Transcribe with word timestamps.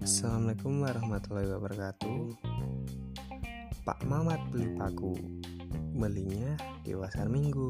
Assalamualaikum 0.00 0.80
warahmatullahi 0.80 1.52
wabarakatuh. 1.52 2.32
Pak 3.84 4.00
Mamat 4.08 4.40
beli 4.48 4.72
paku 4.80 5.20
Belinya 5.92 6.56
di 6.80 6.96
pasar 6.96 7.28
minggu. 7.28 7.68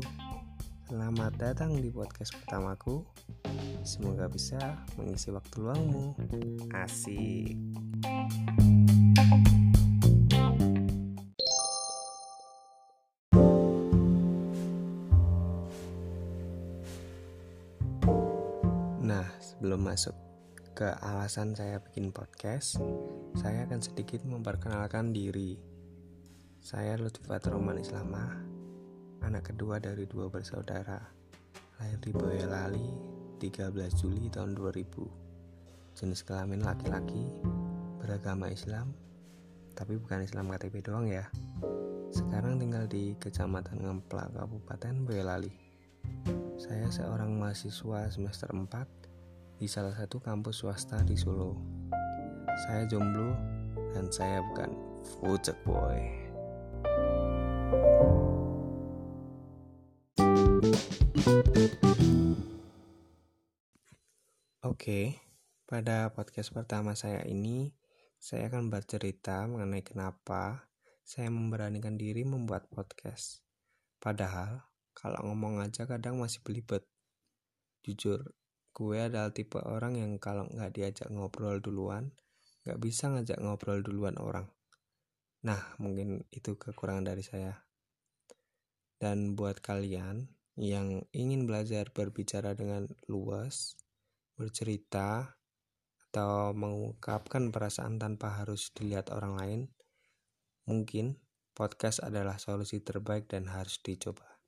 Selamat 0.87 1.35
datang 1.35 1.83
di 1.83 1.91
podcast 1.91 2.31
pertamaku. 2.39 3.03
Semoga 3.83 4.31
bisa 4.31 4.87
mengisi 4.95 5.35
waktu 5.35 5.59
luangmu. 5.59 6.15
Asik 6.71 7.59
Nah, 19.11 19.27
sebelum 19.43 19.91
masuk 19.91 20.15
ke 20.71 20.87
alasan 21.03 21.51
saya 21.59 21.83
bikin 21.83 22.15
podcast, 22.15 22.79
saya 23.35 23.67
akan 23.67 23.83
sedikit 23.83 24.23
memperkenalkan 24.23 25.11
diri. 25.11 25.59
Saya 26.63 26.95
Lutfat 26.95 27.43
Roman 27.51 27.83
Islamah, 27.83 28.39
anak 29.27 29.51
kedua 29.51 29.83
dari 29.83 30.07
dua 30.07 30.31
bersaudara. 30.31 31.03
Lahir 31.83 31.99
di 31.99 32.15
Boyolali 32.15 32.87
13 33.43 33.99
Juli 33.99 34.31
tahun 34.31 34.55
2000. 34.55 34.79
Jenis 35.99 36.23
kelamin 36.23 36.63
laki-laki, 36.63 37.35
beragama 37.99 38.47
Islam, 38.47 38.95
tapi 39.75 39.99
bukan 39.99 40.23
Islam 40.23 40.55
KTP 40.55 40.87
doang 40.87 41.11
ya. 41.11 41.27
Sekarang 42.15 42.63
tinggal 42.63 42.87
di 42.87 43.19
Kecamatan 43.19 43.83
Ngemplak, 43.83 44.39
Kabupaten 44.39 45.03
Boyolali. 45.03 45.51
Saya 46.61 46.87
seorang 46.93 47.41
mahasiswa 47.41 48.07
semester 48.13 48.53
4 48.53 49.00
di 49.61 49.69
salah 49.69 49.93
satu 49.93 50.25
kampus 50.25 50.65
swasta 50.65 51.05
di 51.05 51.21
Solo. 51.21 51.53
Saya 52.65 52.89
jomblo 52.89 53.37
dan 53.93 54.09
saya 54.09 54.41
bukan 54.41 54.73
fucek 55.21 55.53
boy. 55.69 56.01
Oke, 64.65 65.21
pada 65.69 66.09
podcast 66.17 66.57
pertama 66.57 66.97
saya 66.97 67.21
ini, 67.29 67.77
saya 68.17 68.49
akan 68.49 68.73
bercerita 68.73 69.45
mengenai 69.45 69.85
kenapa 69.85 70.73
saya 71.05 71.29
memberanikan 71.29 72.01
diri 72.01 72.25
membuat 72.25 72.65
podcast. 72.73 73.45
Padahal, 74.01 74.65
kalau 74.97 75.21
ngomong 75.29 75.61
aja 75.61 75.85
kadang 75.85 76.17
masih 76.17 76.41
belibet. 76.41 76.89
Jujur, 77.85 78.40
gue 78.81 78.97
adalah 78.97 79.29
tipe 79.29 79.61
orang 79.61 80.01
yang 80.01 80.17
kalau 80.17 80.49
nggak 80.49 80.73
diajak 80.73 81.13
ngobrol 81.13 81.61
duluan 81.61 82.17
nggak 82.65 82.81
bisa 82.81 83.13
ngajak 83.13 83.37
ngobrol 83.41 83.85
duluan 83.85 84.17
orang. 84.17 84.49
Nah 85.45 85.77
mungkin 85.77 86.25
itu 86.33 86.57
kekurangan 86.57 87.13
dari 87.13 87.21
saya. 87.21 87.61
Dan 88.97 89.37
buat 89.37 89.61
kalian 89.61 90.29
yang 90.57 91.05
ingin 91.13 91.45
belajar 91.45 91.89
berbicara 91.93 92.53
dengan 92.57 92.89
luas 93.09 93.77
bercerita 94.37 95.37
atau 96.09 96.57
mengungkapkan 96.57 97.53
perasaan 97.53 98.01
tanpa 98.01 98.41
harus 98.41 98.73
dilihat 98.73 99.13
orang 99.13 99.37
lain 99.37 99.61
mungkin 100.67 101.21
podcast 101.55 102.03
adalah 102.03 102.37
solusi 102.37 102.83
terbaik 102.83 103.31
dan 103.31 103.47
harus 103.47 103.79
dicoba 103.81 104.40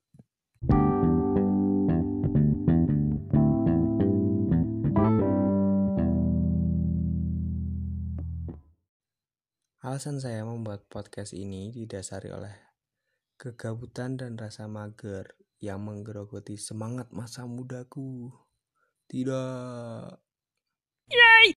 Alasan 9.93 10.17
saya 10.17 10.41
membuat 10.41 10.89
podcast 10.89 11.37
ini 11.37 11.69
didasari 11.69 12.33
oleh 12.33 12.49
kegabutan 13.37 14.17
dan 14.17 14.33
rasa 14.41 14.65
mager 14.65 15.37
yang 15.61 15.85
menggerogoti 15.85 16.57
semangat 16.57 17.13
masa 17.13 17.45
mudaku. 17.45 18.33
Tidak. 19.05 20.17
Yay! 21.13 21.53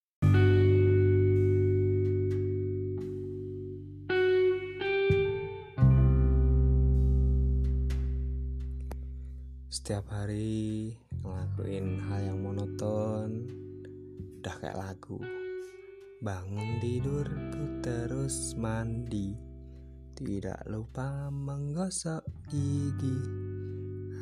Setiap 9.72 10.12
hari 10.12 10.92
ngelakuin 11.24 12.04
hal 12.04 12.20
yang 12.20 12.44
monoton, 12.44 13.48
udah 14.44 14.54
kayak 14.60 14.76
lagu. 14.76 15.45
Bangun 16.16 16.80
tidurku 16.80 17.84
terus 17.84 18.56
mandi. 18.56 19.36
Tidak 20.16 20.64
lupa 20.72 21.28
menggosok 21.28 22.24
gigi. 22.48 23.20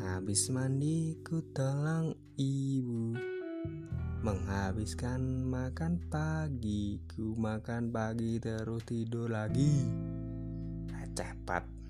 Habis 0.02 0.50
mandi 0.50 1.14
ku 1.22 1.38
tolong 1.54 2.10
ibu. 2.34 3.14
Menghabiskan 4.26 5.44
makan 5.44 6.00
pagi 6.10 6.98
Ku 7.06 7.38
makan 7.38 7.94
pagi 7.94 8.42
terus 8.42 8.82
tidur 8.82 9.30
lagi. 9.30 9.86
Cepat 11.14 11.83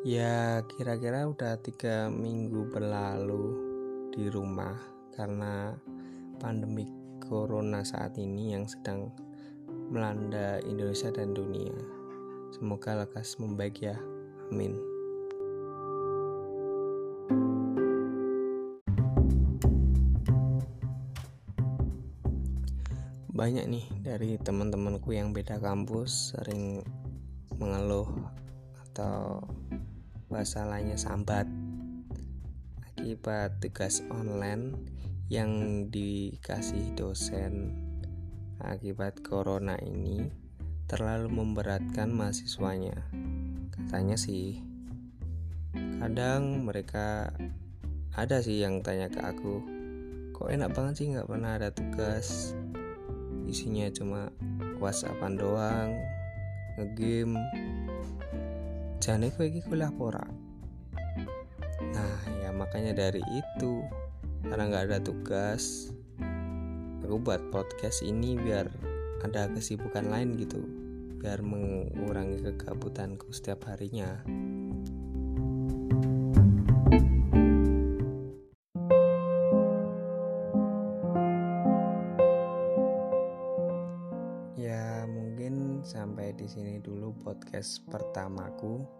Ya 0.00 0.64
kira-kira 0.64 1.28
udah 1.28 1.60
tiga 1.60 2.08
minggu 2.08 2.72
berlalu 2.72 3.52
di 4.08 4.32
rumah 4.32 4.72
karena 5.12 5.76
pandemi 6.40 6.88
corona 7.20 7.84
saat 7.84 8.16
ini 8.16 8.56
yang 8.56 8.64
sedang 8.64 9.12
melanda 9.92 10.56
Indonesia 10.64 11.12
dan 11.12 11.36
dunia. 11.36 11.76
Semoga 12.48 13.04
lekas 13.04 13.36
membaik 13.36 13.84
ya. 13.84 14.00
Amin. 14.48 14.80
Banyak 23.36 23.68
nih 23.68 23.84
dari 24.00 24.40
teman-temanku 24.40 25.12
yang 25.12 25.36
beda 25.36 25.60
kampus 25.60 26.32
sering 26.32 26.80
mengeluh 27.60 28.08
atau 28.88 29.44
bahasa 30.30 30.62
lainnya 30.62 30.94
sambat. 30.94 31.50
Akibat 32.86 33.58
tugas 33.58 34.06
online 34.14 34.78
yang 35.26 35.84
dikasih 35.90 36.94
dosen 36.94 37.74
akibat 38.62 39.24
corona 39.26 39.74
ini 39.82 40.30
terlalu 40.86 41.32
memberatkan 41.32 42.14
mahasiswanya. 42.14 42.94
Katanya 43.74 44.14
sih 44.14 44.62
kadang 45.98 46.66
mereka 46.66 47.34
ada 48.14 48.42
sih 48.42 48.62
yang 48.62 48.82
tanya 48.82 49.06
ke 49.06 49.22
aku 49.22 49.62
kok 50.34 50.50
enak 50.50 50.72
banget 50.72 50.94
sih 50.98 51.06
nggak 51.12 51.28
pernah 51.28 51.58
ada 51.58 51.70
tugas? 51.74 52.54
Isinya 53.50 53.90
cuma 53.90 54.30
whatsappan 54.78 55.34
doang 55.36 55.90
ngegame 56.78 57.38
jane 59.00 59.32
kowe 59.32 59.48
iki 59.48 59.64
kuliah 59.64 59.88
pora 59.88 60.20
nah 61.96 62.20
ya 62.44 62.52
makanya 62.52 62.92
dari 62.92 63.24
itu 63.32 63.80
karena 64.44 64.68
nggak 64.68 64.84
ada 64.92 64.98
tugas 65.00 65.88
aku 67.00 67.16
buat 67.16 67.40
podcast 67.48 68.04
ini 68.04 68.36
biar 68.36 68.68
ada 69.24 69.48
kesibukan 69.56 70.04
lain 70.04 70.36
gitu 70.36 70.60
biar 71.16 71.40
mengurangi 71.40 72.44
kegabutanku 72.44 73.32
setiap 73.32 73.72
harinya 73.72 74.20
Ya, 84.60 85.08
mungkin 85.08 85.80
sampai 85.80 86.36
di 86.36 86.44
sini 86.44 86.84
dulu 86.84 87.16
podcast 87.24 87.80
pertamaku. 87.88 88.99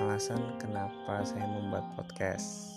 Alasan 0.00 0.56
kenapa 0.56 1.20
saya 1.28 1.44
membuat 1.44 1.84
podcast. 1.92 2.72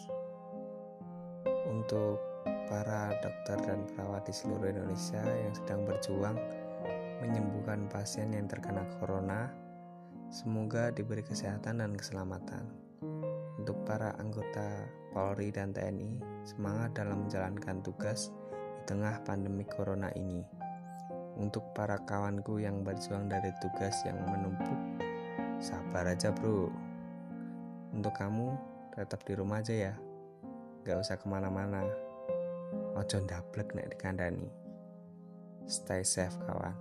Untuk 1.72 2.20
para 2.68 3.16
dokter 3.24 3.64
dan 3.64 3.88
perawat 3.88 4.28
di 4.28 4.36
seluruh 4.36 4.68
Indonesia 4.68 5.24
yang 5.24 5.56
sedang 5.56 5.88
berjuang 5.88 6.36
menyembuhkan 7.24 7.88
pasien 7.88 8.36
yang 8.36 8.52
terkena 8.52 8.84
corona, 9.00 9.48
semoga 10.36 10.92
diberi 10.92 11.24
kesehatan 11.24 11.80
dan 11.80 11.96
keselamatan. 11.96 12.68
Untuk 13.56 13.80
para 13.88 14.12
anggota 14.20 14.84
Polri 15.16 15.48
dan 15.56 15.72
TNI, 15.72 16.44
semangat 16.44 16.92
dalam 16.92 17.24
menjalankan 17.24 17.80
tugas 17.88 18.36
tengah 18.84 19.24
pandemi 19.24 19.64
corona 19.64 20.12
ini. 20.20 20.44
Untuk 21.40 21.72
para 21.72 22.04
kawanku 22.04 22.60
yang 22.60 22.84
berjuang 22.84 23.32
dari 23.32 23.56
tugas 23.64 23.96
yang 24.04 24.20
menumpuk, 24.28 25.08
sabar 25.64 26.12
aja 26.12 26.28
bro. 26.36 26.93
Untuk 27.94 28.18
kamu, 28.18 28.58
tetap 28.98 29.22
di 29.22 29.38
rumah 29.38 29.62
aja 29.62 29.94
ya. 29.94 29.94
Gak 30.82 30.98
usah 30.98 31.22
ke 31.22 31.30
mana-mana. 31.30 31.86
Ojo 32.98 33.22
ndablek 33.22 33.78
nek 33.78 33.94
dikandani. 33.94 34.50
Stay 35.70 36.02
safe 36.02 36.34
kawan. 36.44 36.74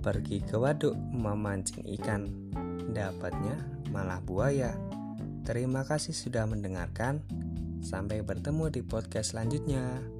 Pergi 0.00 0.42
ke 0.46 0.56
waduk 0.56 0.94
memancing 1.10 1.86
ikan, 1.98 2.30
dapatnya 2.94 3.58
malah 3.90 4.22
buaya. 4.22 4.74
Terima 5.42 5.82
kasih 5.82 6.14
sudah 6.14 6.46
mendengarkan. 6.46 7.22
Sampai 7.82 8.22
bertemu 8.22 8.70
di 8.70 8.82
podcast 8.86 9.34
selanjutnya. 9.34 10.19